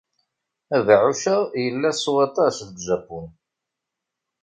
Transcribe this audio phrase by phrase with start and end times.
[0.75, 3.27] Abeɛɛuc-a yella s waṭas deg Japun.